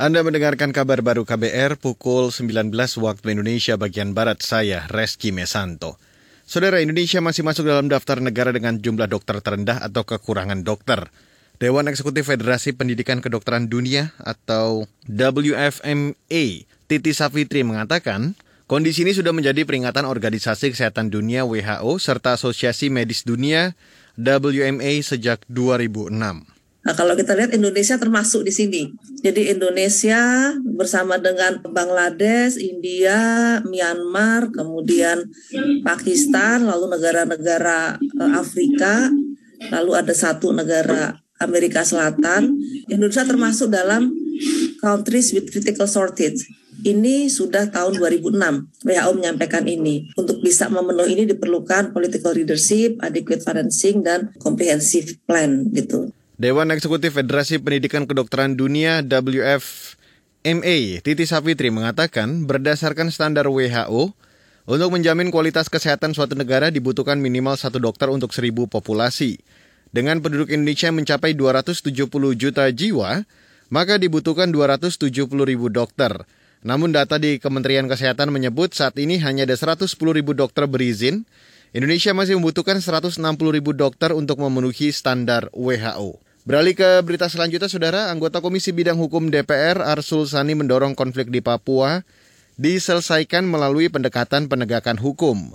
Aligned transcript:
Anda 0.00 0.24
mendengarkan 0.24 0.72
kabar 0.72 1.04
baru 1.04 1.28
KBR 1.28 1.76
pukul 1.76 2.32
19 2.32 2.72
waktu 3.04 3.36
Indonesia 3.36 3.76
bagian 3.76 4.16
Barat 4.16 4.40
saya, 4.40 4.88
Reski 4.88 5.28
Mesanto. 5.28 6.00
Saudara 6.48 6.80
Indonesia 6.80 7.20
masih 7.20 7.44
masuk 7.44 7.68
dalam 7.68 7.84
daftar 7.84 8.16
negara 8.24 8.48
dengan 8.48 8.80
jumlah 8.80 9.04
dokter 9.04 9.44
terendah 9.44 9.76
atau 9.84 10.08
kekurangan 10.08 10.64
dokter. 10.64 11.12
Dewan 11.60 11.84
Eksekutif 11.92 12.32
Federasi 12.32 12.72
Pendidikan 12.72 13.20
Kedokteran 13.20 13.68
Dunia 13.68 14.16
atau 14.16 14.88
WFMA, 15.04 16.44
Titi 16.88 17.12
Safitri 17.12 17.60
mengatakan, 17.60 18.32
kondisi 18.64 19.04
ini 19.04 19.12
sudah 19.12 19.36
menjadi 19.36 19.68
peringatan 19.68 20.08
Organisasi 20.08 20.72
Kesehatan 20.72 21.12
Dunia 21.12 21.44
WHO 21.44 22.00
serta 22.00 22.40
Asosiasi 22.40 22.88
Medis 22.88 23.28
Dunia 23.28 23.76
WMA 24.16 25.04
sejak 25.04 25.44
2006. 25.52 26.59
Nah, 26.80 26.96
kalau 26.96 27.12
kita 27.12 27.36
lihat 27.36 27.52
Indonesia 27.52 28.00
termasuk 28.00 28.48
di 28.48 28.52
sini. 28.56 28.82
Jadi 29.20 29.52
Indonesia 29.52 30.52
bersama 30.64 31.20
dengan 31.20 31.60
Bangladesh, 31.60 32.56
India, 32.56 33.60
Myanmar, 33.68 34.48
kemudian 34.48 35.28
Pakistan, 35.84 36.64
lalu 36.64 36.88
negara-negara 36.96 38.00
eh, 38.00 38.32
Afrika, 38.32 39.12
lalu 39.68 39.92
ada 39.92 40.14
satu 40.16 40.56
negara 40.56 41.20
Amerika 41.36 41.84
Selatan. 41.84 42.56
Indonesia 42.88 43.28
termasuk 43.28 43.68
dalam 43.68 44.08
countries 44.80 45.36
with 45.36 45.52
critical 45.52 45.84
shortage. 45.84 46.48
Ini 46.80 47.28
sudah 47.28 47.68
tahun 47.68 48.00
2006 48.00 48.88
WHO 48.88 49.10
menyampaikan 49.20 49.68
ini. 49.68 50.08
Untuk 50.16 50.40
bisa 50.40 50.72
memenuhi 50.72 51.12
ini 51.12 51.24
diperlukan 51.28 51.92
political 51.92 52.32
leadership, 52.32 52.96
adequate 53.04 53.44
financing, 53.44 54.00
dan 54.00 54.32
comprehensive 54.40 55.20
plan 55.28 55.68
gitu. 55.76 56.08
Dewan 56.40 56.72
Eksekutif 56.72 57.20
Federasi 57.20 57.60
Pendidikan 57.60 58.08
Kedokteran 58.08 58.56
Dunia 58.56 59.04
WFMA, 59.04 61.04
Titi 61.04 61.24
Safitri 61.28 61.68
mengatakan 61.68 62.48
berdasarkan 62.48 63.12
standar 63.12 63.44
WHO, 63.44 64.16
untuk 64.64 64.88
menjamin 64.88 65.28
kualitas 65.28 65.68
kesehatan 65.68 66.16
suatu 66.16 66.32
negara 66.32 66.72
dibutuhkan 66.72 67.20
minimal 67.20 67.60
satu 67.60 67.76
dokter 67.76 68.08
untuk 68.08 68.32
seribu 68.32 68.64
populasi. 68.72 69.36
Dengan 69.92 70.24
penduduk 70.24 70.48
Indonesia 70.48 70.88
mencapai 70.88 71.36
270 71.36 72.08
juta 72.32 72.64
jiwa, 72.72 73.20
maka 73.68 74.00
dibutuhkan 74.00 74.48
270 74.48 75.12
ribu 75.44 75.68
dokter. 75.68 76.24
Namun 76.64 76.96
data 76.96 77.20
di 77.20 77.36
Kementerian 77.36 77.84
Kesehatan 77.84 78.32
menyebut 78.32 78.72
saat 78.72 78.96
ini 78.96 79.20
hanya 79.20 79.44
ada 79.44 79.60
110 79.60 79.92
ribu 79.92 80.32
dokter 80.32 80.64
berizin. 80.64 81.28
Indonesia 81.76 82.16
masih 82.16 82.40
membutuhkan 82.40 82.80
160 82.80 83.20
ribu 83.52 83.76
dokter 83.76 84.16
untuk 84.16 84.40
memenuhi 84.40 84.88
standar 84.88 85.52
WHO. 85.52 86.29
Beralih 86.50 86.74
ke 86.74 86.98
berita 87.06 87.30
selanjutnya, 87.30 87.70
Saudara, 87.70 88.10
anggota 88.10 88.42
Komisi 88.42 88.74
Bidang 88.74 88.98
Hukum 88.98 89.30
DPR 89.30 89.86
Arsul 89.86 90.26
Sani 90.26 90.58
mendorong 90.58 90.98
konflik 90.98 91.30
di 91.30 91.38
Papua 91.38 92.02
diselesaikan 92.58 93.46
melalui 93.46 93.86
pendekatan 93.86 94.50
penegakan 94.50 94.98
hukum. 94.98 95.54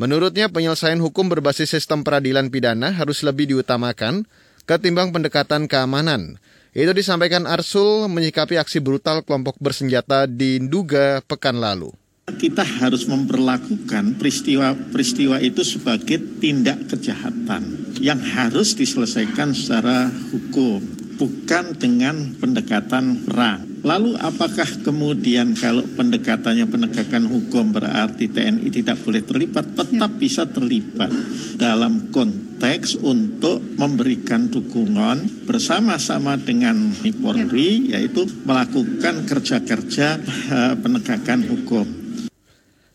Menurutnya, 0.00 0.48
penyelesaian 0.48 0.96
hukum 0.96 1.28
berbasis 1.28 1.76
sistem 1.76 2.00
peradilan 2.00 2.48
pidana 2.48 2.88
harus 2.88 3.20
lebih 3.20 3.52
diutamakan 3.52 4.24
ketimbang 4.64 5.12
pendekatan 5.12 5.68
keamanan. 5.68 6.40
Itu 6.72 6.96
disampaikan 6.96 7.44
Arsul 7.44 8.08
menyikapi 8.08 8.56
aksi 8.56 8.80
brutal 8.80 9.20
kelompok 9.20 9.60
bersenjata 9.60 10.24
di 10.24 10.56
Nduga 10.56 11.20
pekan 11.20 11.60
lalu 11.60 11.92
kita 12.34 12.62
harus 12.62 13.06
memperlakukan 13.06 14.18
peristiwa-peristiwa 14.18 15.42
itu 15.42 15.62
sebagai 15.62 16.18
tindak 16.38 16.90
kejahatan 16.90 17.96
yang 18.00 18.18
harus 18.18 18.72
diselesaikan 18.74 19.52
secara 19.52 20.08
hukum, 20.32 20.80
bukan 21.20 21.76
dengan 21.76 22.32
pendekatan 22.40 23.28
perang. 23.28 23.70
Lalu 23.80 24.12
apakah 24.20 24.68
kemudian 24.84 25.56
kalau 25.56 25.80
pendekatannya 25.96 26.68
penegakan 26.68 27.24
hukum 27.32 27.72
berarti 27.72 28.28
TNI 28.28 28.68
tidak 28.68 29.00
boleh 29.00 29.24
terlibat? 29.24 29.72
Tetap 29.72 30.20
bisa 30.20 30.44
terlibat 30.44 31.08
dalam 31.56 32.12
konteks 32.12 33.00
untuk 33.00 33.64
memberikan 33.80 34.52
dukungan 34.52 35.48
bersama-sama 35.48 36.36
dengan 36.36 36.92
Polri 37.24 37.96
yaitu 37.96 38.28
melakukan 38.44 39.24
kerja-kerja 39.24 40.08
eh, 40.28 40.74
penegakan 40.76 41.40
hukum. 41.48 41.99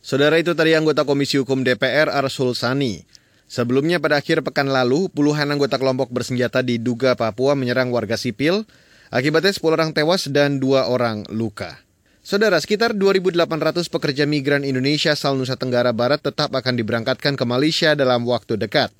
Saudara 0.05 0.37
itu 0.37 0.53
tadi 0.53 0.77
anggota 0.77 1.01
Komisi 1.01 1.41
Hukum 1.41 1.65
DPR 1.65 2.13
Arsul 2.13 2.53
Sani. 2.53 3.01
Sebelumnya 3.49 3.97
pada 3.97 4.21
akhir 4.21 4.45
pekan 4.45 4.69
lalu, 4.69 5.09
puluhan 5.09 5.49
anggota 5.49 5.81
kelompok 5.81 6.13
bersenjata 6.13 6.61
di 6.61 6.77
Duga, 6.77 7.17
Papua 7.17 7.57
menyerang 7.57 7.89
warga 7.89 8.13
sipil. 8.13 8.69
Akibatnya 9.09 9.49
10 9.49 9.65
orang 9.65 9.97
tewas 9.97 10.29
dan 10.29 10.61
2 10.61 10.93
orang 10.93 11.25
luka. 11.33 11.81
Saudara, 12.21 12.61
sekitar 12.61 12.93
2.800 12.93 13.89
pekerja 13.89 14.29
migran 14.29 14.61
Indonesia 14.61 15.17
asal 15.17 15.41
Nusa 15.41 15.57
Tenggara 15.57 15.89
Barat 15.89 16.21
tetap 16.21 16.53
akan 16.53 16.73
diberangkatkan 16.77 17.33
ke 17.33 17.45
Malaysia 17.49 17.97
dalam 17.97 18.29
waktu 18.29 18.61
dekat. 18.61 18.93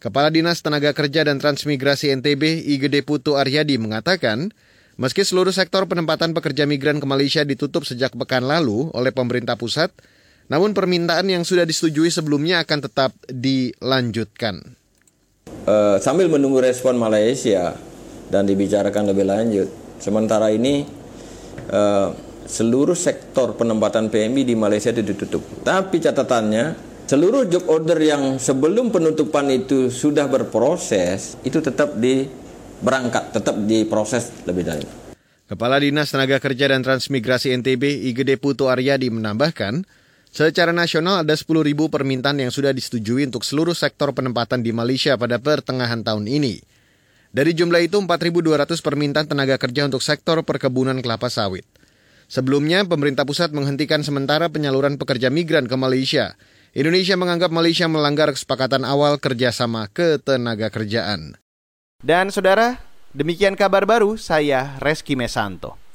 Kepala 0.00 0.32
Dinas 0.32 0.64
Tenaga 0.64 0.96
Kerja 0.96 1.28
dan 1.28 1.44
Transmigrasi 1.44 2.08
NTB, 2.24 2.72
Igede 2.72 3.04
Putu 3.04 3.36
Aryadi 3.36 3.76
mengatakan, 3.76 4.48
meski 4.96 5.28
seluruh 5.28 5.52
sektor 5.52 5.84
penempatan 5.84 6.32
pekerja 6.32 6.64
migran 6.64 7.04
ke 7.04 7.04
Malaysia 7.04 7.44
ditutup 7.44 7.84
sejak 7.84 8.16
pekan 8.16 8.48
lalu 8.48 8.88
oleh 8.96 9.12
pemerintah 9.12 9.60
pusat, 9.60 9.92
namun 10.48 10.72
permintaan 10.72 11.28
yang 11.28 11.44
sudah 11.44 11.68
disetujui 11.68 12.08
sebelumnya 12.08 12.64
akan 12.64 12.78
tetap 12.88 13.12
dilanjutkan. 13.28 14.76
Uh, 15.68 16.00
sambil 16.00 16.28
menunggu 16.32 16.64
respon 16.64 16.96
Malaysia 16.96 17.76
dan 18.32 18.48
dibicarakan 18.48 19.12
lebih 19.12 19.28
lanjut, 19.28 19.68
sementara 20.00 20.48
ini 20.52 20.84
uh, 21.68 22.08
seluruh 22.48 22.96
sektor 22.96 23.52
penempatan 23.56 24.08
PMI 24.08 24.42
di 24.48 24.56
Malaysia 24.56 24.88
itu 24.88 25.04
ditutup. 25.04 25.44
Tapi 25.60 26.00
catatannya, 26.00 26.64
seluruh 27.04 27.44
job 27.52 27.68
order 27.68 28.00
yang 28.00 28.40
sebelum 28.40 28.88
penutupan 28.88 29.52
itu 29.52 29.92
sudah 29.92 30.24
berproses, 30.28 31.36
itu 31.44 31.60
tetap 31.60 31.96
di 32.00 32.24
berangkat, 32.80 33.36
tetap 33.36 33.54
diproses 33.68 34.32
lebih 34.48 34.64
lanjut. 34.64 34.90
Kepala 35.48 35.80
Dinas 35.80 36.12
Tenaga 36.12 36.36
Kerja 36.40 36.68
dan 36.68 36.84
Transmigrasi 36.84 37.56
NTB 37.56 38.12
Igede 38.12 38.36
Putu 38.36 38.68
Aryadi 38.68 39.08
menambahkan, 39.08 39.84
Secara 40.28 40.70
nasional 40.76 41.24
ada 41.24 41.34
10.000 41.34 41.72
permintaan 41.88 42.38
yang 42.38 42.52
sudah 42.52 42.70
disetujui 42.70 43.24
untuk 43.26 43.42
seluruh 43.42 43.74
sektor 43.74 44.12
penempatan 44.12 44.60
di 44.60 44.76
Malaysia 44.76 45.16
pada 45.16 45.40
pertengahan 45.40 46.04
tahun 46.04 46.28
ini. 46.28 46.60
Dari 47.28 47.52
jumlah 47.52 47.80
itu 47.84 48.00
4.200 48.00 48.80
permintaan 48.80 49.28
tenaga 49.28 49.60
kerja 49.60 49.84
untuk 49.88 50.00
sektor 50.00 50.40
perkebunan 50.44 50.96
kelapa 51.04 51.28
sawit. 51.28 51.64
Sebelumnya, 52.28 52.84
pemerintah 52.84 53.24
pusat 53.24 53.56
menghentikan 53.56 54.04
sementara 54.04 54.52
penyaluran 54.52 55.00
pekerja 55.00 55.32
migran 55.32 55.64
ke 55.64 55.76
Malaysia. 55.80 56.36
Indonesia 56.76 57.16
menganggap 57.16 57.48
Malaysia 57.48 57.88
melanggar 57.88 58.28
kesepakatan 58.28 58.84
awal 58.84 59.16
kerjasama 59.16 59.88
ketenaga 59.88 60.68
kerjaan. 60.68 61.40
Dan 62.04 62.28
saudara, 62.28 62.84
demikian 63.16 63.56
kabar 63.56 63.88
baru 63.88 64.20
saya 64.20 64.76
Reski 64.76 65.16
Mesanto. 65.16 65.87